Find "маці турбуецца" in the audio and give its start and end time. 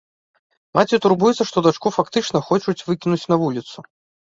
0.79-1.47